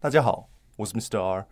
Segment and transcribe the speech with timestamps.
[0.00, 1.20] 大家好，我是 Mr.
[1.22, 1.46] R。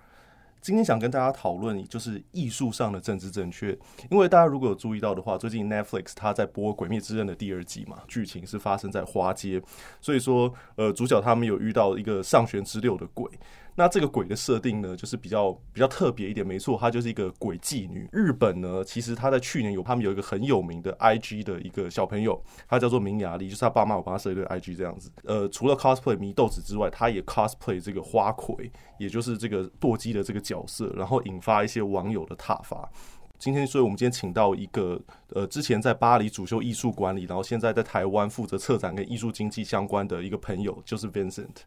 [0.61, 3.77] 今天想跟大家讨论，就是艺术上的政治正确。
[4.11, 9.61] 因为大家如果有注意到的话，最近 Netflix 它在播《鬼灭之刃》的第二季嘛，剧情是发生在花街，
[10.01, 13.29] 所以说，呃，主角他们有遇到一个上弦之六的鬼。
[13.75, 18.07] 那这个鬼的设定呢，就是比较比较特别一点，没错，她就是一个鬼妓女。
[18.13, 25.11] 日本呢，其实她在去年有他们有一个很有名的 IG 的一个小朋友，他叫做明雅丽，就是他爸妈我帮他设一个 IG 这样子。
[25.25, 32.91] 呃，除了 cosplay 迷豆子之外，他也 cosplay 这个花魁，也就是这个堕姬的这个角色，然后引发一些网友的挞伐。
[33.39, 41.63] 今天，所以我们今天请到一个呃，之前在巴黎主修艺术管理，然后现在在台湾负责策展跟艺术经济相关的一个朋友，就是 Vincent。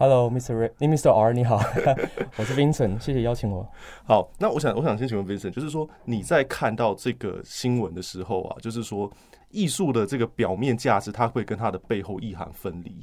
[0.00, 0.70] Hello，Mr.
[0.78, 1.10] Mr.
[1.12, 1.60] R，你好，
[2.38, 3.68] 我是 Vincent，谢谢邀请我。
[4.04, 9.10] 好，那我想，我想先请问 Vincent，就是说你在看到这个新闻的时候啊，就是说
[9.50, 12.96] 艺术的这个表面价值，它会跟它的背后意涵分离。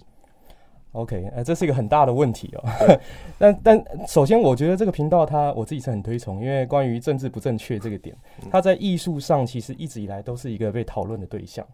[0.93, 2.63] OK，呃，这是一个很大的问题哦。
[3.37, 8.15] 但但首先，我觉得这个频道它我自己是很推崇，因为关于政治不正确这个点，
[8.49, 11.67] 它在艺术上其实一直以来都是一个被讨论的对象。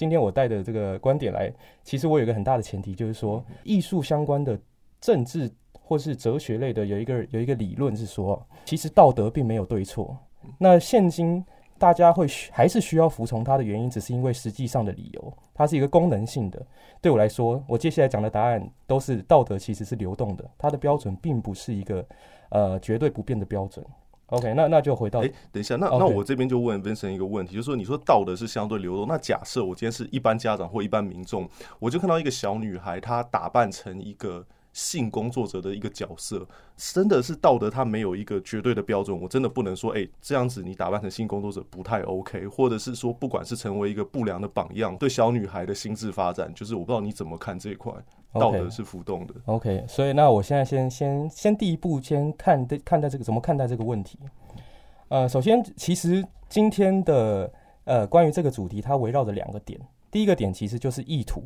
[0.00, 1.52] 今天我带的这个观点来，
[1.84, 4.58] 其实我有一个很大的前提，就是说艺术相关的
[4.98, 10.16] 政治或是哲学类的有一个有一个理论是说，其实道德并没有对错。
[10.56, 11.44] 那现今
[11.76, 16.66] 大家会还是需要服从它的原因，只是因为实际上的理由，它是一个功能性的。
[17.02, 22.02] 对我来说，我接下来讲的答案都是道德其实是流动的，它的标准并不是一个
[22.48, 23.84] 呃绝对不变的标准。
[24.30, 25.98] OK，那那就回到，哎、欸，等一下，那 Okay.
[25.98, 47.92] 那我这边就问 Vincent 一个问题，就是说，你说道德是相对流动，那假设我今天是一般家长或一般民众，我就看到一个小女孩，她打扮成一个性工作者的一个角色，真的是道德，它没有一个绝对的标准，我真的不能说，哎、欸，这样子你打扮成性工作者不太 OK，或者是说，不管是成为一个不良的榜样，对小女孩的心智发展，就是我不知道你怎么看这一块。
[48.32, 49.34] 道德是浮动的。
[49.34, 54.20] Okay, OK，所以那我现在先先先第一步先看待看待这个怎么看待这个问题。
[55.08, 59.80] 呃，首先其实今天的呃关于这个主题，它围绕着两个点。
[60.12, 61.42] 第一个点其实就是意图，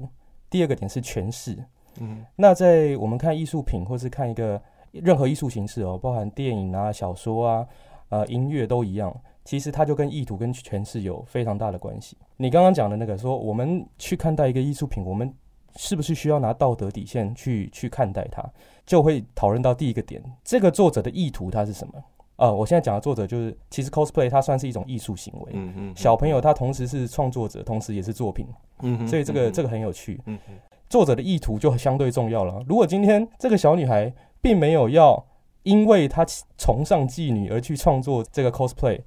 [0.50, 1.56] 第二个点是诠释。
[2.00, 4.60] 嗯，那在我们看艺术品或是看一个
[4.92, 7.66] 任何艺术形式哦，包含电影啊、小说啊、
[8.08, 12.16] 呃音乐都一样，其实它就跟意图跟诠释有非常大的关系。
[12.36, 15.32] 你刚刚讲的那个说，我们去看待一个艺术品，我们
[15.76, 18.44] 是不是需要拿道德底线去去看待它？
[18.86, 21.94] 就会讨论到第一个点，这个作者的意图它是什么？
[22.36, 25.52] 啊、呃，我现在讲的作者就是，其实 cosplay 它算是一种艺术行为。
[25.54, 25.74] 嗯嗯。
[25.76, 28.46] 嗯小朋友他同时是创作者，同时也是作品。
[28.82, 29.06] 嗯哼。
[29.08, 30.20] 所以这个、这个很有趣。
[30.26, 30.56] 嗯嗯。
[30.94, 32.62] 作者的意图就相对重要了。
[32.68, 35.26] 如果今天这个小女孩并没有要
[35.64, 36.24] 因为她
[36.56, 39.00] 崇尚妓女而去创作这个 cosplay，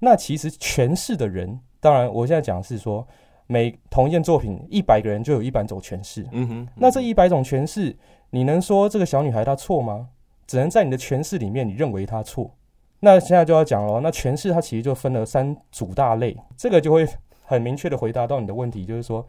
[0.00, 3.06] 那其实诠释的人，当然我现在讲的是说。
[3.52, 6.24] 每同一件作品，一百个人就有一百种诠释。
[6.30, 7.96] 嗯哼，那这一百种诠释，
[8.30, 10.10] 你能说这个小女孩她错吗？
[10.46, 12.48] 只能在你的诠释里面，你认为她错。
[13.00, 17.04] 那现在就要讲了，那诠释它其实就分了三组大类，这个就会
[17.42, 19.26] 很明确的回答到你的问题，就是说，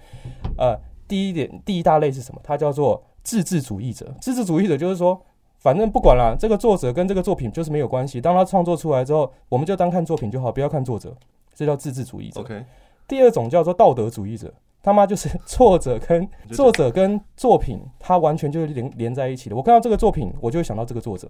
[0.55, 0.79] 呃，
[1.11, 2.39] 第一点，第一大类是什么？
[2.41, 4.09] 它叫做自治主义者。
[4.21, 5.21] 自治主义者就是说，
[5.57, 8.21] 反正不管了，这个作者跟这个作品就是没有关系。
[8.21, 11.13] 当他创作出来之后，我们就当看作品就好，不要看作者。
[11.53, 12.39] 这叫自治主义者。
[12.39, 12.63] OK。
[13.09, 19.55] 第二种叫做道德主义者，他妈就是作者跟作者跟作品，他完全就是连连在一起的。
[19.57, 21.29] 我看到这个作品，我就会想到这个作者。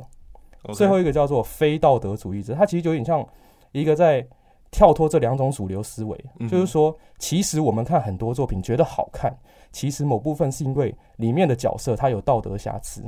[0.76, 3.28] 最后一个叫做非道德主义者，他其实就有点像
[3.72, 4.24] 一个在
[4.70, 9.36] 跳脱这两种主流思维，嗯、就是说，其实我们看很多作品觉得好看，
[9.72, 13.04] 其实某部分是因为里面的角色他有道德瑕疵。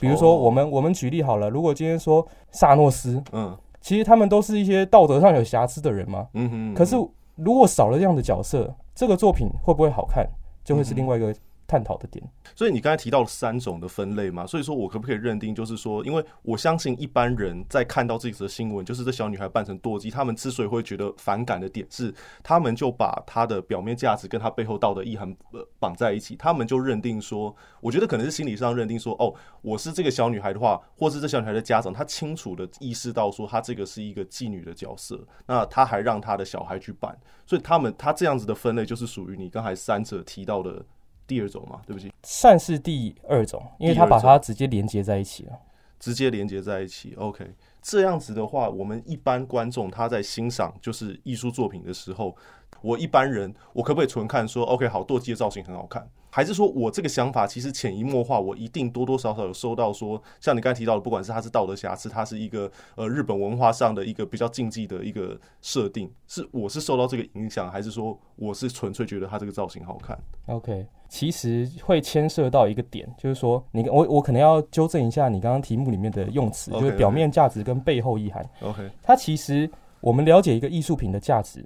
[0.00, 0.74] 比如说，我们、oh.
[0.74, 6.96] 我们举例好了，如果今天说萨诺斯，嗯，其实他们都是一些道德上有瑕疵的人嘛，嗯哼，可是。
[7.36, 10.26] 如果少了这样的角色，这个作品会不会好看，
[10.64, 12.24] 就会是另外一个探讨的点。
[12.54, 25.34] 所以你刚才提到了三种的分类嘛，所以说我可不可以认定，就是说，因为我相信一般人在看到这则新闻，就是这小女孩扮成堕姬，他们之所以会觉得反感的点是，他们就把她的表面价值跟她背后道德意涵
[25.78, 37.16] 绑在一起，他们就认定说，我觉得可能是心理上认定说，哦，我是这个小女孩的话，或是这小女孩的家长，他清楚的意识到说，她这个是一个妓女的角色，那他还让他的小孩去扮，
[37.46, 40.84] 所以他们他这样子的分类就是属于你刚才三者提到的。
[41.26, 45.52] 第二种嘛，对不起，善是第二种，因为他把它直接连接在一起了，
[45.98, 47.14] 直接连接在一起。
[47.16, 47.44] OK，
[47.82, 52.36] 这样子的话，我们一般观众他在欣赏就是艺术作品的时候，
[52.80, 70.18] 我一般人我可不可以纯看说，OK，好，舵机的造型很好看，还是说我这个想法其实潜移默化，我一定多多少少有收到说，像你刚才提到的，不管是它是道德瑕疵，它是一个呃日本文化上的一个比较禁忌的一个设定，是我是受到这个影响，还是说我是纯粹觉得它这个造型好看
[70.48, 78.46] ？OK，其实会牵涉到一个点，就是说你我我可能要纠正一下你刚刚题目里面的用词，okay, 就是表面价值跟背后意涵。
[78.60, 79.70] OK，它其实
[80.02, 81.64] 我们了解一个艺术品的价值。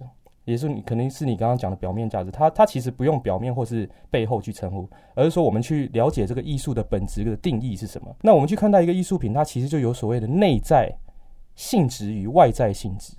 [0.50, 8.14] 也是你肯定是你刚刚讲的表面价值，它它其实不用表面或是背后去称呼，而是说我们去了解这个艺术的本质的定义是什么。
[8.22, 10.92] 那我们去看待一个艺术品，它其实就有所谓的内在
[11.54, 13.12] 性质与外在性质。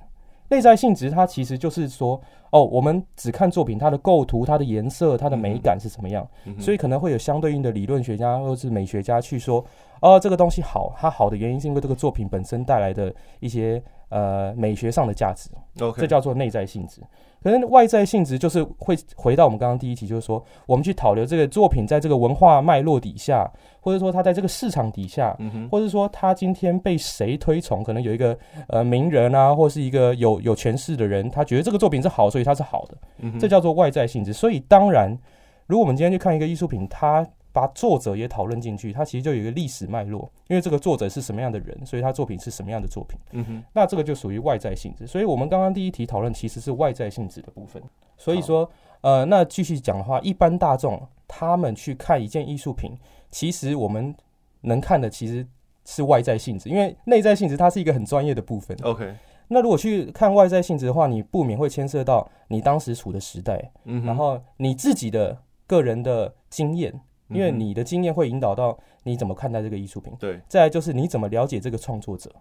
[0.49, 6.27] 内在性质它其实就是说，哦，我们只看作品它的构图、它的颜色、它的美感是什么样，
[6.59, 9.65] 所以可能会有相对应的理论学家或是美学家去说，
[10.01, 13.81] 哦，这个东西好，它好的原因是因为这个作品本身带来的一些。
[14.11, 15.49] 呃，美学上的价值
[15.79, 16.01] ，Okay.
[16.01, 17.01] 这叫做内在性质。
[17.41, 23.49] 可是外在性质就是会回到我们刚刚第一题，就是说，我们去讨论这个作品在这个文化脉络底下，
[23.79, 28.37] 或者说它在这个市场底下，嗯、或者说它今天被谁推崇，可能有一个
[28.67, 34.31] 呃名人啊，或是一个有有权势的人，他觉得这个作品是好，所以它是好的，嗯、这叫做外在性质。
[34.33, 35.17] 所以当然，
[35.65, 43.19] 如果我们今天去看一个艺术品，它把作者也讨论进去，它其实就有一个历史脉络，因为这个作者是什么样的人，所以他作品是什么样的作品。
[43.31, 45.05] 嗯哼，那这个就属于外在性质。
[45.05, 47.81] 所以我们刚刚第一题讨论其实是外在性质的部分。
[48.17, 48.69] 所以说，
[49.01, 52.91] 呃，那继续讲的话，一般大众他们去看一件艺术品，
[53.29, 54.15] 其实我们
[54.61, 55.45] 能看的其实
[55.85, 58.77] 是外在性质，因为内在性质它是一个很专业的部分。
[58.83, 59.13] OK，
[59.47, 65.37] 那如果去看外在性质的话，你不免会牵涉到你当时处的时代，嗯，然后你自己的
[65.67, 66.93] 个人的经验。
[67.31, 70.39] 因为你的经验会引导到你怎么看待这个艺术品，对。
[70.47, 72.31] 再来就是你怎么了解这个创作者，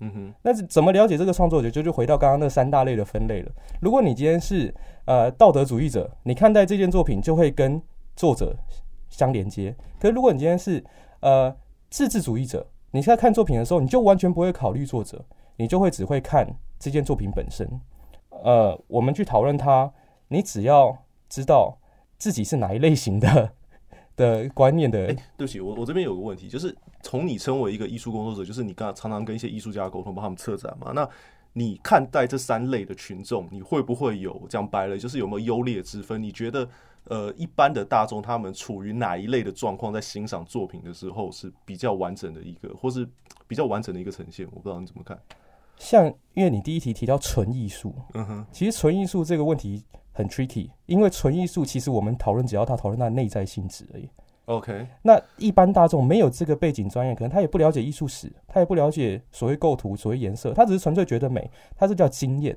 [0.00, 0.34] 嗯哼。
[0.42, 3.52] 那怎么了解这个创作者，就就回到刚刚那三大类的分类了。
[3.80, 4.74] 如果你今天是
[5.04, 7.80] 呃道德主义者，你看待这件作品就会跟
[8.16, 8.56] 作者
[9.08, 9.74] 相连接。
[9.98, 10.84] 可是如果你今天是
[11.20, 11.54] 呃
[11.90, 15.24] 自治主义者，你在看作品的时候，你就完全不会考虑作者，
[15.56, 16.46] 你就会只会看
[16.78, 17.68] 这件作品本身。
[18.30, 19.92] 呃，我们去讨论它，
[20.28, 20.96] 你只要
[21.28, 21.78] 知道
[22.16, 23.52] 自己是哪一类型的。
[24.18, 30.92] 的观念的，哎，对不起，我我这边有个问题，就是从你称为一个艺术工作者，就是你刚常常跟一些艺术家沟通，帮他们策展嘛。
[30.92, 31.08] 那
[31.52, 36.22] 你看待这三类的群众，你会不会有讲白了，就是有没有优劣之分？
[36.22, 36.68] 你觉得，
[37.04, 43.08] 呃，一般的大众他们处于哪一类的状况，在欣赏作品的时候是比较完整的一个，或是
[43.46, 44.46] 比较完整的一个呈现？
[44.52, 45.18] 我不知道你怎么看。
[45.78, 49.82] 像，因为你第一题提到纯艺术，嗯哼，其实纯艺术这个问题。
[50.18, 54.10] 很 tricky，因为纯艺术其实我们讨论只要他讨论他的内在性质而已。
[54.46, 62.52] OK，那一般大众没有这个背景专业，可能他也不了解艺术史，他也不了解所谓构图、所谓颜色，他只是纯粹觉得美，他是叫经验。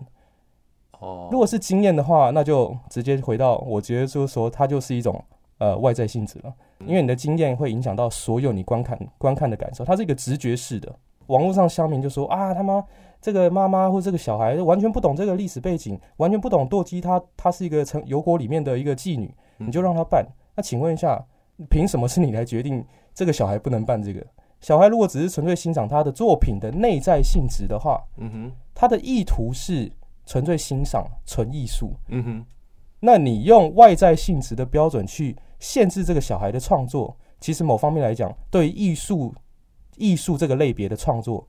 [0.99, 1.33] 哦，oh.
[1.33, 5.23] 如果是经验的话，那就直接回到我觉得就是说，它就是一种
[5.59, 6.51] 呃外在性质了，
[6.87, 10.91] 因为你的经验会影响到所有你观看观看的感受，它是一个直觉式的。
[11.27, 12.83] 网络上乡民就说啊，他妈。
[13.21, 20.27] 这个妈妈或这个小孩完全不懂这个历史背景，完全不懂舵机，她她是一个成油国里面的一个妓女，你就让她办。
[20.55, 21.23] 那请问一下，
[21.69, 22.83] 凭什么是你来决定
[23.13, 24.25] 这个小孩不能办这个？
[24.59, 29.91] 小孩如果只是纯粹欣赏他的作品的内在性质的话，嗯哼，他的意图是
[30.25, 32.45] 纯粹欣赏纯艺术，嗯哼，
[32.99, 39.33] 那你用外在性质的标准去限制这个小孩的创作，其实某方面来讲，对艺术
[39.97, 41.47] 艺术这个类别的创作。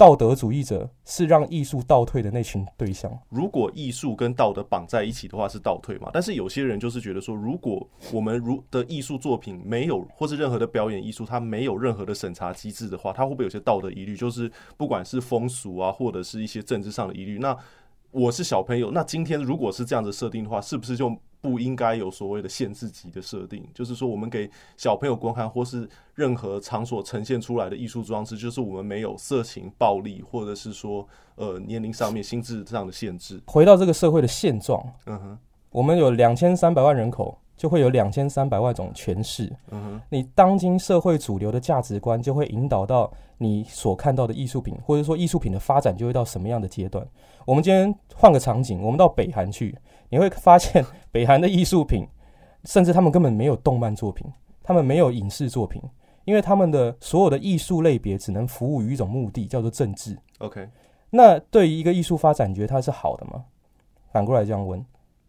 [0.00, 3.12] 道德主义者是让艺术倒退的那群对象。
[3.28, 6.08] 如果艺术跟道德绑在一起的话，是倒退嘛？
[6.10, 14.16] 但是有些人就是觉得说，如果我们如的艺术作品没有，或是任何的表演艺术，它没有任何的审查机制的话，它会不会有些道德疑虑？
[14.16, 17.38] 就是不管是风俗啊，或者是一些政治上的疑虑。
[17.38, 17.54] 那
[18.10, 21.14] 我是小朋友，那今天如果是这样子设定的话，是不是就？
[21.40, 31.06] 不应该有所谓的限制级的设定，就是说，我们给小朋友观看，或是任何场所呈现出来的艺术装置，就是我们没有色情、暴力，或者是说，
[31.36, 33.40] 呃，年龄上面、心智上的限制。
[33.46, 35.38] 回到这个社会的现状，嗯哼，
[35.70, 39.50] 我们有两千三百万人口，就会有两千三百万种诠释。
[39.70, 47.06] 嗯哼，你当今社会主流的价值观，就会引导到你所看到的艺术品，或者说艺术品的发展，就会到什么样的阶段？
[47.46, 49.74] 我们今天换个场景，我们到北韩去。
[50.10, 52.06] 你会发现， 北韩的艺术品，
[52.64, 54.26] 甚至他们根本没有动漫作品，
[54.62, 55.80] 他们没有影视作品，
[56.24, 60.18] 因为他们的所有的艺术类别只能服务于一种目的，叫做政治。
[60.38, 60.68] OK，
[61.10, 63.44] 那对于一个艺术发展，你觉得它是好的吗？
[64.12, 64.84] 反过来这样问，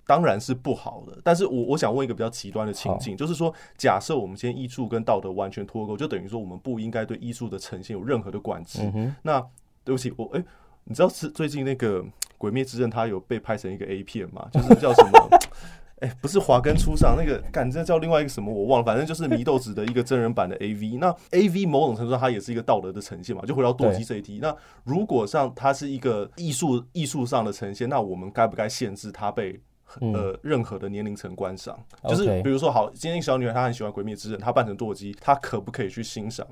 [0.08, 1.20] 当然是不好的。
[1.24, 8.80] 但是我我想问一个比较极端的情境，就是说，假设我们今天艺术跟道德完全脱钩，就等于说我们不应该对艺术的呈现有任何的管制。
[8.96, 9.40] 嗯、那
[9.84, 10.46] 对不起，我哎、欸，
[10.86, 12.04] 你知道是最近那个。
[12.42, 14.50] 《鬼灭之刃》它有被拍成一个 A 片嘛？
[14.52, 15.30] 就是叫什么？
[16.02, 20.98] 哎、欸，不是华根初上那个，干这叫另外一个什么我忘了，反正就是祢豆子的一个真人版的 AV。
[20.98, 24.40] 那 AV 某种程度上它也是一个道德的呈现嘛，就回到堕机这一题。
[24.42, 29.60] 那如果像它是一个艺术艺术上的呈现，那我们该不该限制它被
[30.00, 31.78] 呃任何的年龄层观赏？
[32.02, 36.44] 嗯、就是比如说，好，今天小女孩她很喜欢《鬼灭之刃》，她扮成堕机，她可不可以去欣赏？《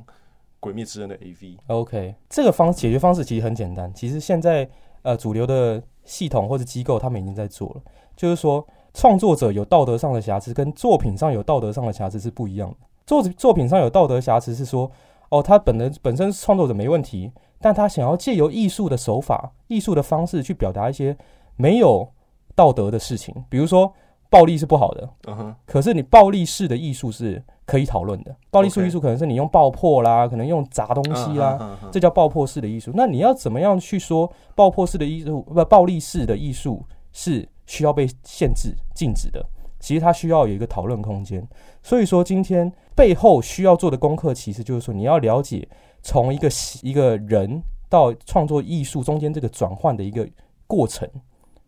[0.62, 3.92] 鬼灭之刃》的 AV，OK，这个方解决方式其实很简单。
[3.96, 4.70] 其实现在
[5.02, 7.82] 呃主流的系统或者机构，他们已经在做了。
[8.16, 12.76] 就是说，创作者有道德上的瑕疵，跟作品上有道德上的瑕疵是不一样的。
[13.06, 14.92] 作作品上有道德瑕疵是说，
[15.30, 21.18] 哦，他本人本身创作者没问题，但他想要借由艺术的手法、艺术的方式去表达一些
[21.56, 22.08] 没有
[22.56, 23.94] 道德的事情，比如说。
[24.32, 25.56] 暴力是不好的，uh huh.
[25.66, 28.36] 可是你暴力式的艺术是可以讨论的。
[28.50, 31.90] 暴力术艺术可能是你用爆破啦.可能用砸东西啦，uh uh.
[31.92, 32.92] 这叫爆破式的艺术。
[32.96, 39.46] 那你要怎么样去说爆破式的艺术不暴力式的艺术是需要被限制、禁止的？
[39.80, 41.48] 其实它需要有一个讨论空间。
[41.84, 45.68] 所以说，今天背后需要做的功课，其实就是说你要了解
[46.02, 46.50] 从一个
[46.82, 50.28] 一个人到创作艺术中间这个转换的一个
[50.66, 51.08] 过程。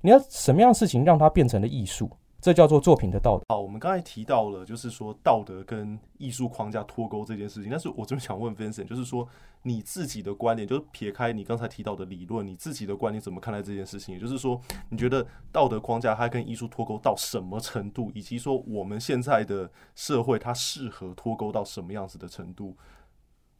[0.01, 2.09] 你要什么样的事情让它变成了艺术？
[2.41, 3.45] 这叫做作品的道德。
[3.49, 7.69] 好，我们刚才提到了，就是说道德跟艺术框架脱钩这件事情。
[7.69, 9.27] 但是我这边想问 Vincent，就是说
[9.61, 14.15] 你自己的观点，就是撇开你刚才提到的理论，你自己的观点怎么看待这件事情？
[14.15, 22.75] 也就是说，你觉得道德框架它跟艺术脱钩到什么程度，以及说我们现在的社会它适合脱钩到什么样子的程度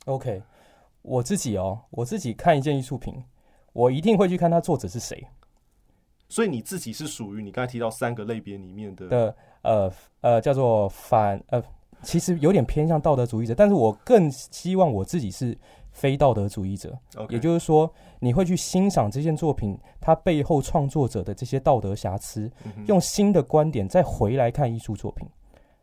[0.05, 0.41] ？OK，
[1.03, 3.23] 我自己哦，我自己看一件艺术品，
[3.73, 5.27] 我一定会去看它作者是谁。
[6.31, 11.61] 所以你自己是属于你刚才提到三个类别里面的的呃呃叫做反呃，
[12.01, 15.55] 其实有点偏向道德主义者，但是我更希望我自己是
[15.91, 16.97] 非道德主义者。
[17.15, 17.33] Okay.
[17.33, 25.27] 也就是说，你会去欣赏这件作品它背后创作者的这些道德瑕疵，嗯、用新的观点再回来看艺术作品。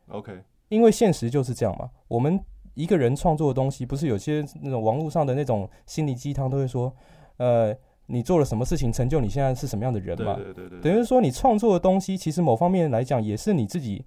[0.08, 0.32] OK，
[0.70, 1.90] 因为现实就是这样嘛。
[2.08, 6.90] 我们一个人创作的东西，不是有些那种网络上的那种心理鸡汤都会说，
[7.36, 7.76] 呃。
[8.10, 10.34] 你做了什么事情成就你现在是什么样的人嘛？
[10.34, 14.04] 对对对对，等于说你创作的东西，其实某方面来讲也是你自己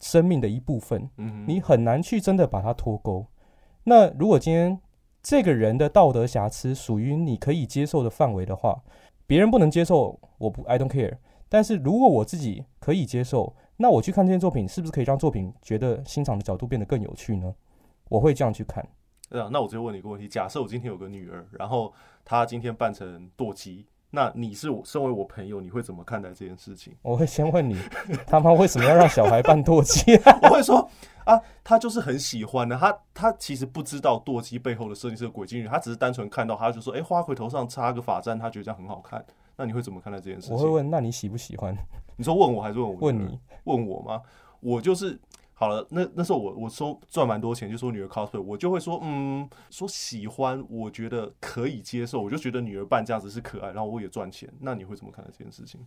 [0.00, 1.08] 生命的一部分。
[1.18, 3.26] 嗯，你很难去真的把它脱钩。
[3.84, 4.80] 那如果今天
[5.22, 8.82] 这个人的道德瑕疵属于你可以接受的范围的话，
[9.26, 11.18] 别人不能接受，我不，I don't care。
[11.48, 17.54] 但是如果我自己可以接受，那我去看这件作品，是不是可以让作品觉得欣赏的角度变得更有趣呢？
[18.08, 18.86] 我会这样去看。
[19.34, 21.92] 对啊，那我直接问你一个问题：假设我今天有个女儿，然后
[22.24, 26.94] 她今天扮成堕机，那你是我身为我朋友，你会怎么看待这件事情？
[27.02, 27.76] 我会先问你，
[28.28, 30.12] 他妈为什么要让小孩扮堕机？
[30.40, 30.88] 我会说
[31.26, 39.24] 啊，他就是很喜欢的，他他其实不知道堕机背后的设计是个鬼精女，他只是单纯看到，他就说，哎、欸，花魁头上插个发簪，他觉得这样很好看。
[39.56, 40.56] 那你会怎么看待这件事情？
[40.56, 41.76] 我会问，那你喜不喜欢？
[42.14, 42.96] 你说问我还是问我？
[43.00, 43.36] 问你？
[43.64, 44.22] 问我吗？
[44.60, 45.18] 我就是。
[45.56, 54.52] 好了，那那时候我我收赚蛮多钱，就说女儿 cosplay，我就会说，嗯，说喜欢，我觉得可以接受，我就觉得女儿扮这样子是可爱，然后我也赚钱。
[54.58, 55.80] 那你会怎么看待这件事情？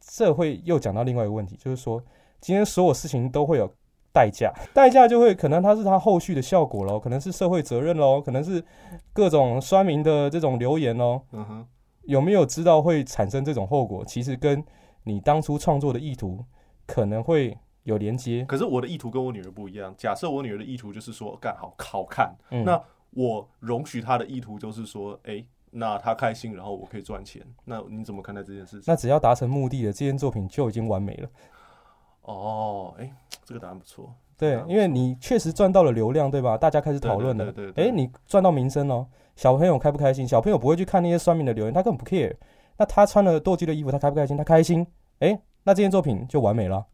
[0.00, 2.02] 这会又讲到另外一个问题，就是说
[2.40, 3.70] 今天所有事情都会有
[4.10, 8.64] 代价，代价就会可能它是它后续的效果喽，可能是社会责任喽，可能是
[9.12, 11.20] 各种酸民的这种留言喽。
[11.32, 11.66] 嗯哼，
[12.04, 14.02] 有没有知道会产生这种后果？
[14.02, 14.64] 其实跟
[15.02, 16.42] 你当初创作的意图
[16.86, 17.58] 可能会。
[17.84, 19.94] 有连接，可是我的意图跟我女儿不一样。
[19.96, 27.42] 假设我女儿的意图就是说干好好看，嗯、那我容许她的意图就是说，哎、欸，那她开心，然后我可以赚钱。
[27.64, 28.84] 那你怎么看待这件事情？
[28.86, 31.28] 那只要达成目的的，这件作品就已经完美了。
[32.22, 33.12] 哦，哎、欸，
[33.44, 34.12] 这个答案不错。
[34.36, 36.56] 对，因为你确实赚到了流量，对吧？
[36.56, 37.52] 大家开始讨论了。
[37.52, 37.84] 对对对。
[37.84, 39.06] 哎、欸，你赚到名声哦。
[39.36, 40.26] 小朋友开不开心？
[40.26, 42.34] 小朋友不会去看那些酸民的留言，他根本不 care。
[42.78, 44.36] 那他穿了斗鸡的衣服，他开不开心？
[44.36, 44.80] 他开心。
[45.20, 46.84] 哎、欸，那这件作品就完美了。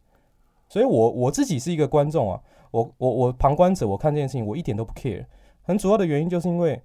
[0.71, 5.27] 所以我，我自己是一个观众啊，我我我旁观者，我看这件事情，我一点都不 care。
[5.63, 6.81] 很主要的原因就是因为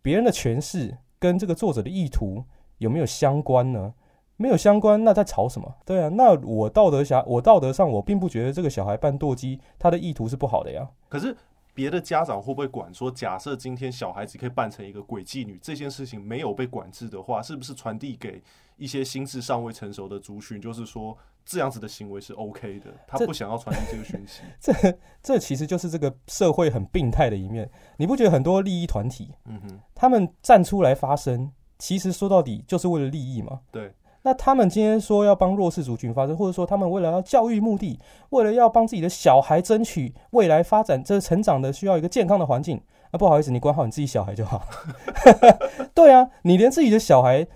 [0.00, 2.44] 别人的诠释跟这个作者的意图
[2.78, 3.92] 有没有相关呢？
[4.36, 5.74] 没有相关，那在吵什么？
[5.84, 10.88] 对啊，那我道德下，我道德上，我并不觉得这个小孩扮堕机，他的意图是不好的呀。
[11.08, 11.36] 可是
[11.72, 18.42] 别的家长会不会管说，假设今天小孩子可以扮成一个鬼妓女，这件事情没有被管制的话，是不是传递给
[18.76, 21.16] 一些心智尚未成熟的族群，就是说？
[21.46, 24.40] 这样子的行为是 OK 的，他不想要传递这个讯息。
[24.58, 24.72] 这
[25.22, 27.70] 这，其实就是这个社会很病态的一面。
[27.98, 33.60] 你不觉得很多利益团体，嗯哼，他们站出来发声，其实说到底就是为了利益嘛？
[33.70, 33.92] 对。
[34.22, 38.00] 那他们今天说要帮弱势族群发声，或者说他们为了要教育目的，
[38.30, 42.80] 为了要帮自己的小孩争取未来发展，这成长的需要一个健康的环境。
[43.12, 44.66] 那不好意思，你管好你自己小孩就好。
[45.92, 47.46] 对啊，你连自己的小孩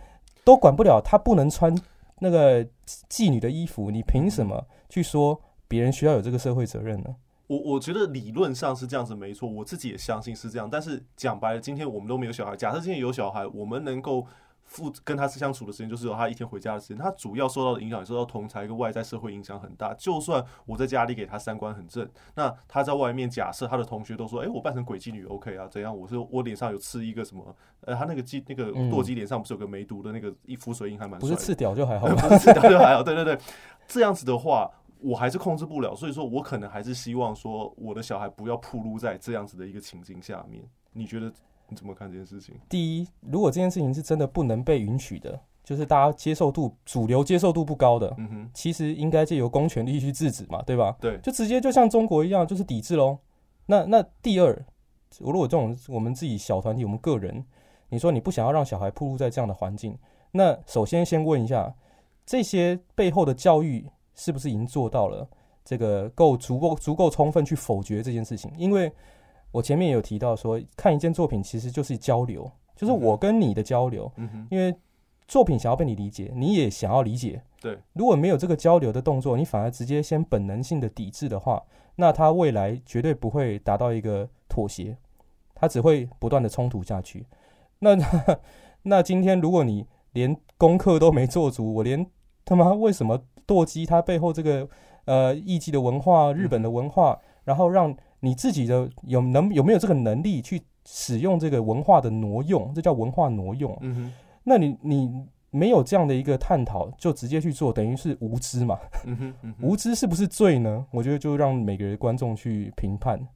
[0.44, 1.74] 都管不了，他不能穿。
[2.20, 2.64] 那个
[3.08, 7.14] 妓女的衣服，你凭什么去说别人需要有这个社会责任呢？
[7.46, 10.68] 我我觉得理论上是这样子，没错，我自己也相信是这样。
[10.68, 14.26] 但是讲白了，今天我们都没有小孩，假设今天有小孩，我们能够。
[14.68, 19.94] 负跟他相处的时间就是有他一天回家的时间，他主要受到的影响，受到同侪跟外在社会影响很大。
[19.94, 25.66] 就算我在家里给他三观很正，那他在外面假设他的同学都说：“哎、欸，我扮成鬼妓女 OK 啊？
[25.68, 25.96] 怎样？
[25.96, 27.56] 我是我脸上有刺一个什么？
[27.80, 31.18] 呃，他那个鸡那个堕鸡脸上不是有个梅毒的那个一浮水印还蛮……
[31.18, 33.02] 不是刺屌就还好， 不是刺屌就还好。
[33.02, 33.38] 对对对，
[33.86, 34.70] 这样子的话，
[35.00, 35.94] 我还是控制不了。
[35.96, 40.62] 所以说我可能还是希望说，我的小孩不要暴露在这样子的一个情境下面。
[40.92, 41.32] 你觉得？
[41.68, 42.54] 你怎么看这件事情？
[42.68, 50.96] 第一，如果这件事情是真的不能被允许的，就是大家接受度、主流接受度不高的，嗯哼，其实应该借由公权力去制止嘛，对吧？
[51.00, 53.18] 对，就直接就像中国一样，就是抵制喽。
[53.66, 54.64] 那那第二，
[55.18, 57.44] 如果这种我们自己小团体，我们个人，
[57.90, 59.98] 你说你不想要让小孩暴露在这样的环境，
[60.32, 61.74] 那首先先问一下，
[62.24, 65.28] 这些背后的教育是不是已经做到了
[65.66, 68.50] 这个够足够足够充分去否决这件事情？
[68.56, 68.90] 因为
[69.50, 74.12] 我前面也有提到说，看一件作品其实就是交流，就是我跟你的交流。
[74.16, 74.46] 嗯哼。
[74.50, 74.74] 因为
[75.26, 77.42] 作品想要被你理解，你也想要理解。
[77.60, 77.78] 对。
[77.94, 81.62] 如果没有这个交流的动作，你反而直接先本能性的抵制的话，
[81.96, 84.96] 那他未来绝对不会达到一个妥协，
[85.54, 87.26] 他只会不断的冲突下去。
[87.78, 87.96] 那
[88.84, 92.06] 那今天如果你连功课都没做足，我连
[92.44, 94.68] 他妈为什么堕鸡他背后这个
[95.06, 97.96] 呃艺伎的文化、日本的文化，然后让。
[98.20, 102.72] 你自己的有能有没有这个能力去使用这个文化的挪用？
[102.74, 103.76] 这叫文化挪用。
[103.80, 104.12] 嗯哼，
[104.44, 108.78] 那你你没有这样的一个探讨，就直接去做，等于是无知嘛。
[109.04, 110.86] 嗯哼，嗯哼， 无知是不是罪呢？
[110.90, 113.26] 我觉得就让每个观众去评判。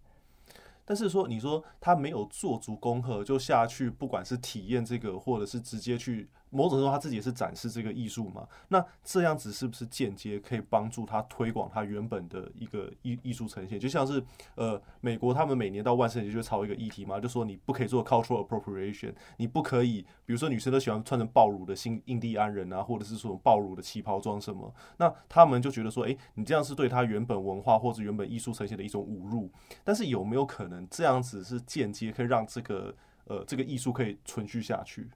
[0.85, 6.29] 但是说，你说他没有做足功课就下去，不管是体验这个，或者是直接去。
[6.53, 8.47] 某种程度，他自己也是展示这个艺术嘛。
[8.69, 13.81] 那这样子是不是间接可以帮助他推广他原本的一个艺艺术呈现？
[13.81, 14.23] 就像是
[14.55, 29.51] 呃，美国他们每年到万圣节就会炒一个议题嘛，就说你不可以做 cultural appropriation，你不可以，比如说女生都喜欢穿成暴露的新印第安人啊，或者是说暴露的旗袍装什么，那他们就觉得说，诶，你这样是对他原本文化或者原本艺术呈现的一种侮辱。
[29.83, 32.95] 但是有没有可能这样子是间接可以让这个
[33.25, 35.09] 呃这个艺术可以存续下去？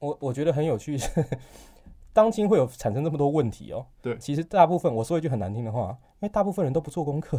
[0.00, 0.98] 我我觉得很有趣，
[2.12, 3.84] 当今会有产生这么多问题哦。
[4.00, 7.38] 对，其实大部分我说一句很难听的话，因为大部分人都不做功课，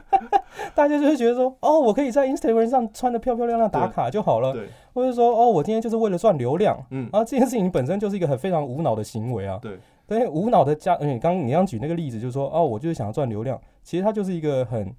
[0.74, 14.94] 大家就会觉得说，哦，我可以在 Instagram 上穿的漂漂亮亮打卡就好了，对，或者说，哦，我今天就是为了赚流量，嗯，啊，这件事情本身就是一个很非常无脑的行为啊，对，对，无脑的加，而且刚你刚举那个例子，就是说，哦，我就是想要赚流量，其实它就是一个很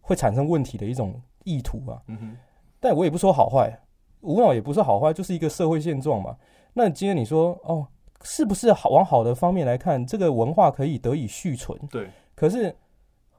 [0.00, 2.36] 会产生问题的一种意图啊，嗯哼，
[2.78, 3.80] 但我也不说好坏。
[4.20, 6.36] 无脑也不是好坏，就是一个社会现状嘛。
[6.74, 7.86] 那今天你说哦，
[8.22, 11.78] 是不是好往好的方面来看，这个文化可以得以续存？
[11.90, 12.08] 对。
[12.34, 12.74] 可是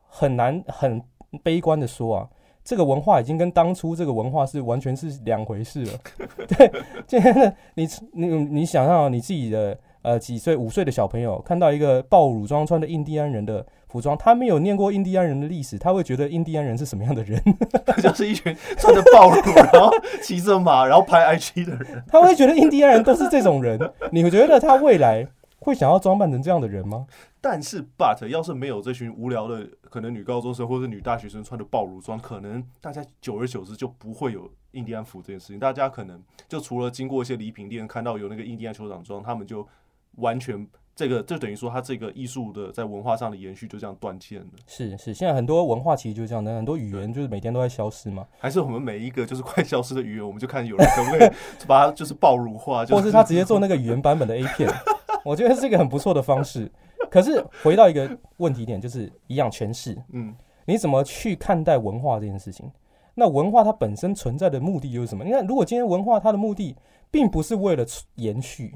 [0.08, 1.02] 很难很
[1.44, 2.30] 悲观的说啊，
[2.64, 6.00] 这个文化已经跟当初这个文化是完全是两回事了。
[6.48, 6.72] 对。
[7.08, 13.66] 今天你你你想想你自己的呃几岁五岁的小朋友看到一个暴乳装穿的印第安人的。
[13.92, 17.44] 服装，他没有念过印第安人的历史，他会觉得印第安人是什么样的人？
[18.02, 19.92] 就是一群穿着暴露，然后
[20.24, 22.02] 骑着马，然后拍 IG 的人。
[22.08, 23.78] 他会觉得印第安人都是这种人。
[24.12, 25.28] 你会觉得他未来
[25.60, 27.06] 会想要装扮成这样的人吗？
[27.42, 35.60] 但是，but 要是没有这群无聊的可能女高中生或者女大学生穿的暴露装，可能大家久而久之就不会有印第安服这件事情。
[35.60, 39.68] 大家可能就除了经过一些礼品店看到有那个印第安酋长装，他们就
[40.16, 40.66] 完全。
[40.96, 44.48] 这个就等于说，它这个艺术的在文化上的延续就这样断线了。
[44.68, 48.28] 是是，现在很多文化其实就是这样的，很多语言就是每天都在消失嘛。
[48.38, 51.30] 还是我们每一个就是快消失的语言，我们就看有人 可不可以
[51.66, 54.70] 把它就是爆乳化，或是他直接做那个语言版本的 A 片，
[55.26, 56.72] 我觉得是一个很不错的方式。
[57.10, 59.98] 可是回到一个问题点，就是一样诠释。
[60.14, 62.70] 嗯，你怎么去看待文化这件事情？
[63.16, 65.24] 那文化它本身存在的目的又是什么？
[65.24, 66.76] 你看，如果今天文化它的目的
[67.10, 68.74] 并不是为了延续。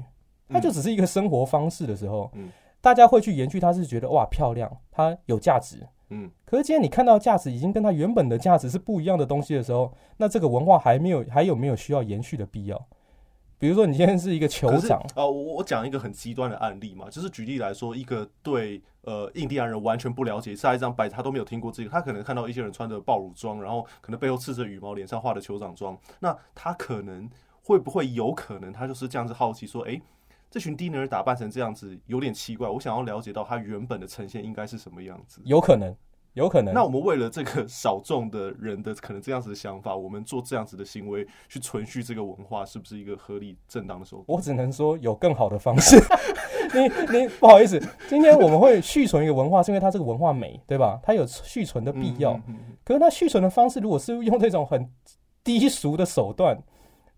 [0.48, 2.48] 它就只是一个生活方式的时候，嗯，
[2.80, 6.30] 大家会去延续，它是觉得哇漂亮，它有价值，嗯。
[6.44, 12.86] 可是今天你看到价值已经跟它原本的价值是不一样的东西的时候，那这个文化还没有还有没有需要延续的必要？
[13.58, 27.28] 比如说你今天是一个酋长啊，我我讲一个很极端的案例嘛，就是举例来说，一个对呃印第安人完全不了解，下一张白他都没有听过这个，他可能看到一些人穿着暴乳装，然后可能背后刺着羽毛，脸上画的酋长装，那他可能
[27.62, 30.02] 会不会有可能他就是这样子好奇说，哎、欸。
[30.50, 35.40] 这群低能儿打扮成这样子有点奇怪，我想要了解到他原本的呈现应该是什么样子。
[35.44, 35.94] 有可能，
[36.34, 36.72] 有可能。
[36.72, 44.24] 那我们为了这个 少众的人的可能这样子的想法，我们做这样子的行为去存续这个文化，是不是一个合理正当的手段？
[44.28, 45.96] 我只能说有更好的方式。
[46.74, 46.82] 你
[47.18, 50.98] 你不好意思，今天我们会续存一个文化，是因为它这个文化美，对吧？
[51.02, 52.38] 它有续存的必要。
[52.84, 54.88] 可是它续存的方式，如果是用这种很
[55.44, 56.58] 低俗的手段，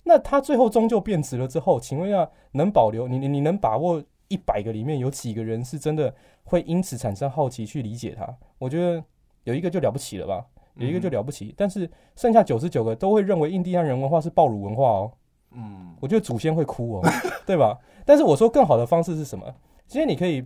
[0.08, 8.26] 那它最后终究变质了之后，请问一下，能保留你你你能把握一百个里面有几个人是真的会因此产生好奇去理解它？
[8.56, 9.04] 我觉得
[9.44, 11.48] 有一个就了不起了吧，有一个就了不起。
[11.48, 15.12] 嗯、但是剩下九十九个都会认为印第安人文化是暴乳文化哦。
[15.52, 17.02] 嗯，我觉得祖先会哭哦，
[17.44, 17.78] 对吧？
[18.06, 19.54] 但是我说更好的方式是什么？
[19.86, 20.42] 其实你可以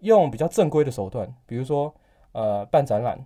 [0.00, 1.94] 用比较正规的手段，比如说
[2.32, 3.18] 呃办展览。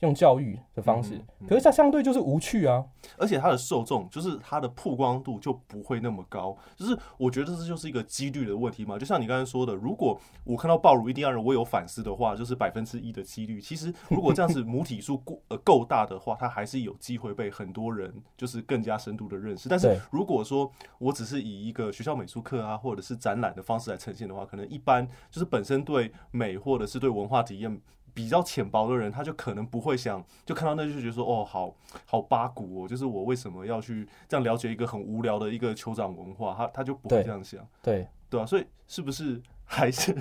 [0.00, 2.84] 用教育的方式，可是它相对就是无趣啊，
[3.16, 8.98] 而且它的受众就是它的曝光度就不会那么高，就是我觉得这就是一个几率的问题嘛。
[8.98, 13.60] 就像你刚才说的，如果我看到暴乳一定要让，我有反思的话，就是百分之一的几率。
[13.60, 19.68] 其实如果这样子母体数够 呃够大的话，它还是有机会被很多人就是更加深度的认识。
[19.68, 27.80] 但是如果说我只是以一个学校美术课啊，或者是展览的方式来呈现的话，可能一般就是本身对美或者是对文化体验。
[28.14, 31.74] 比较浅薄的人，他就可能不会想，就看到那就觉得说，哦，好
[32.06, 36.54] 好八股哦，就是我为什么要去这样了解一个很无聊的一个酋长文化？
[36.56, 40.16] 他他就不会这样想，对对啊，所以是不是还是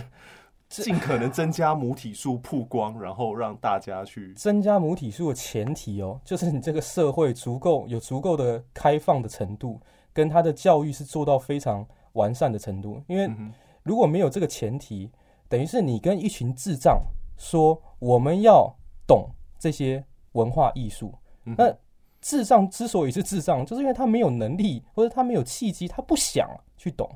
[0.68, 9.80] 尽可能增加母体数曝光，然后让大家去 增加母体数的前提哦，就是你这个社会足够有足够的开放的程度，
[10.12, 13.00] 跟他的教育是做到非常完善的程度。
[13.06, 13.30] 因为
[13.84, 15.12] 如果没有这个前提，
[15.48, 17.04] 等于是你跟一群智障。
[17.38, 18.76] 说我们要
[19.08, 21.76] 懂这些文化艺术，那
[22.22, 27.10] 智障之所以是智障，就是因为他没有能力或者他没有契机，他不想去懂。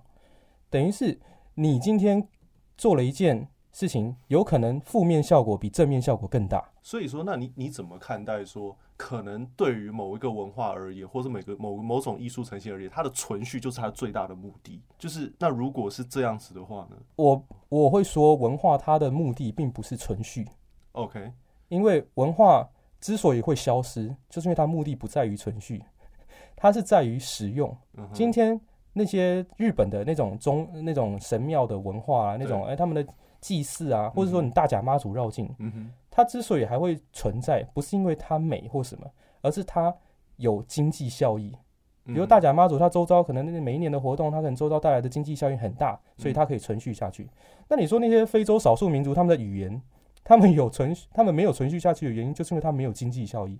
[0.69, 1.17] 等于是
[1.56, 2.27] 你今天
[2.77, 6.71] 做了一件事情，有可能负面效果比正面效果更大。
[6.82, 14.81] 所以说，那你你怎么看待说，可能对于某一个文化而言，或者每个某某种艺术呈现而言，它的存续就是它最大的目的。
[14.97, 16.97] 就是那如果是这样子的话呢？
[17.15, 20.47] 我我会说，文化它的目的并不是存续。
[20.93, 21.31] OK，
[21.69, 22.67] 因为文化
[22.99, 25.83] 之所以会消失，就是因为它目的不在于存续，
[26.55, 27.77] 它是在于使用。
[28.12, 28.60] 今天
[28.93, 39.06] 那些日本的那种宗那种神庙的文化啊，那种哎他们的祭祀啊，或者说你大甲妈祖绕境，嗯哼，它之所以还会存在，不是因为它美或什么，
[39.43, 39.95] 而是它
[40.38, 41.56] 有经济效益。
[42.06, 47.30] 比如大甲妈祖，它周遭可能那每一年的活动，它可能周遭带来的经济效益很大，所以它可以存续下去。
[47.67, 49.80] 那你说那些非洲少数民族，他们的语言？
[50.23, 53.60] 他们有存，他们没有存续下去的原因，就是因为它没有经济效益。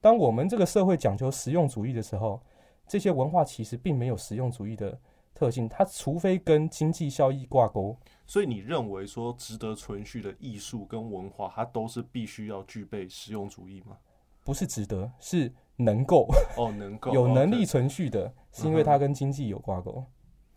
[0.00, 2.40] 当我们这个社会讲求实用主义的时候，
[2.86, 4.96] 这些文化其实并没有实用主义的
[5.34, 7.96] 特性，它除非跟经济效益挂钩。
[8.26, 13.96] 所以你认为说值得存续的艺术跟文化，它都是必须要具备实用主义吗？
[14.42, 20.04] 不是值得，是能够哦，能够 有能力存续的，是因为它跟经济有挂钩。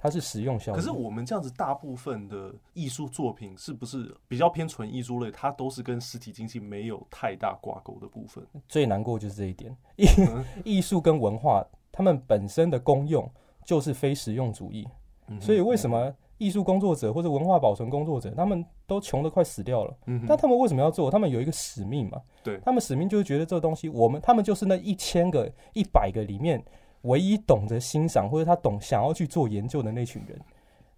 [0.02, 0.80] 它是实用效果。
[0.80, 5.30] 可是我们这样子，大部分的艺术作品是不是比较偏纯艺术类？
[5.30, 8.42] 它都是跟实体经济没有太大挂钩的部分。
[8.70, 10.06] 最难过就是这一点，艺
[10.78, 13.30] 艺术跟文化，它们本身的功用
[13.66, 14.88] 就是非实用主义。
[15.42, 19.95] 所以为什么艺术工作者或者文化保存工作者，他们都穷得快死掉了？
[20.08, 21.12] 嗯但他们为什么要做？
[21.12, 22.19] 他们有一个使命嘛？
[22.43, 26.60] 对，他们使命就是觉得这个东西，我们他们就是那一千个、一百个里面。
[27.04, 30.38] 唯一懂得欣赏或者他懂想要去做研究的那群人，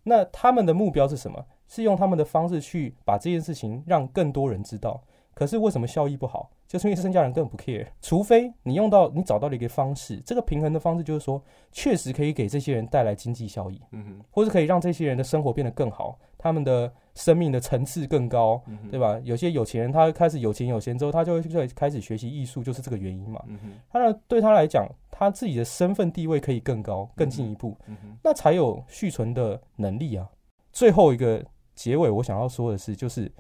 [0.02, 1.46] 那他们的目标是什么？
[1.68, 5.00] 是用他们的方式去把这件事情让更多人知道。
[5.36, 6.50] 可是为什么效益不好？
[6.72, 7.86] 就是因为剩下人根本不 care。
[8.02, 19.20] 除非你用到你找到了一个方式，这个平衡的方式就是说，确实可以给这些人带来经济效益，嗯哼，或是可以让这些人的生活变得更好，他们的生命的层次更高，对吧？
[19.26, 23.44] 有些有钱人他开始有钱有闲之后，他就会开始学习艺术，就是这个原因嘛。
[23.48, 24.88] 嗯哼，当然对他来讲。
[25.14, 30.28] 他自己的身份地位可以更高、更进一步，嗯嗯、那才有续存的能力啊。
[30.72, 33.32] 最后一个结尾，我想要说的是，就是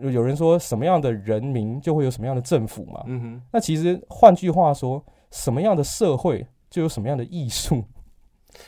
[0.00, 3.02] 有人说什么样的人民就会有什么样的政府嘛。
[3.06, 7.84] 嗯、哼那其实换句话说，什么样的社会就有什么样的艺术。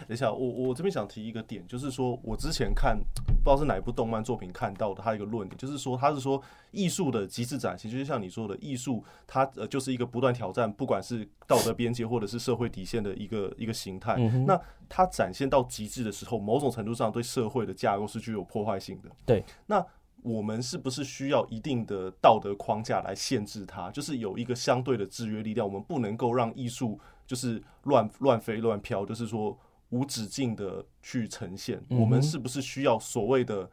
[0.06, 6.40] 等一下，我我这边想提一个点，就是说我之前看不知道是哪一部动漫作品看到的，他一个论点就是说，他是说
[6.70, 14.16] 艺术的极致展现，就是像你说的，艺术它呃就是一个不断挑战，不管是道德边界或者是社会底线的一个 一个形态。
[14.18, 19.08] 嗯、那它展现到极致的时候，某种程度上对社会的架构是具有破坏性的。
[19.24, 19.84] 对，那
[20.22, 23.90] 我们是不是需要一定的道德框架来限制它？
[23.90, 29.58] 就是有一个相对的制约力量，我们不能够让艺术就是乱乱飞乱飘，就是说。
[29.92, 33.68] 无止境的去呈现，嗯、我们是不是需要所谓的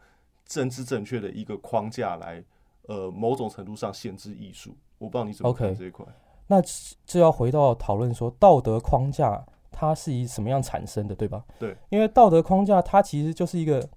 [0.47, 2.43] 政治正确的一个框架来，
[2.88, 4.75] 呃，某种程度上限制艺术？
[4.97, 6.03] 我不知道你怎么看这一块。
[6.47, 6.60] 那
[7.05, 11.45] 这要回到讨论说，道德框架它是以什么样产生的，对吧？
[11.60, 13.88] 对，因为道德框架它其实就是一个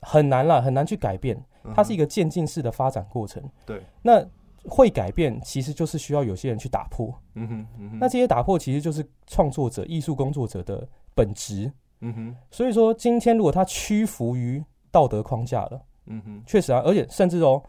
[0.00, 1.40] 很难了，很难去改变，
[1.74, 3.42] 它是一个渐进式的发展过程。
[3.64, 4.24] 对，那
[4.68, 7.12] 会改变，其实就是需要有些人去打破。
[7.34, 11.70] 嗯哼，嗯哼，那这些打破其实就是创作者、艺术工作者的本质。
[12.00, 17.62] 嗯哼，所以说今天如果他屈服于道德框架了，嗯哼，确实啊，而且甚至哦。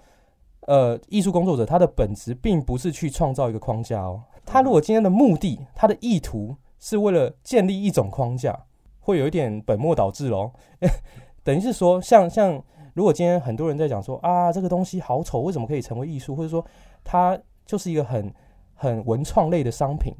[0.61, 4.21] 呃，艺术工作者他的本质并不是去创造一个框架哦。
[4.45, 8.65] 他如果今天的目的，他的意图是为了建立一种框架，
[8.99, 10.51] 会有一点本末倒置喽。
[11.47, 12.61] 等于是说，像像
[12.93, 16.35] 如果今天很多人在讲说啊，这个东西好丑，为什么可以成为艺术？
[16.35, 16.61] 或者说
[17.05, 18.29] 它就是一个很
[18.75, 20.13] 很文创类的商品，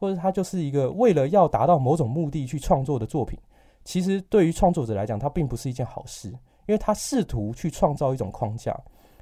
[0.00, 3.38] 或者它就是一个为了要达到某种目的去创作的作品。
[3.84, 6.30] 其实对于创作者来讲，它并不是一件好事，
[6.66, 8.76] 因为他试图去创造一种框架。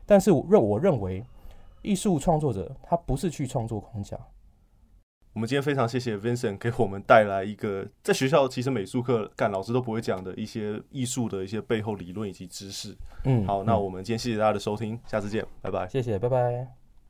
[0.06, 1.22] 但是我认我认为，
[1.82, 4.18] 艺术创作者他不是去创作框架。
[5.32, 12.96] 我们今天非常谢谢 Vincent 给我们带来一个在学校其实美术课干老师都不会讲的一些艺术的一些背后理论以及知识。
[13.24, 15.86] 嗯，好，那我们今天谢谢大家的收听，下次见，拜拜。
[15.88, 16.79] 谢谢，拜拜。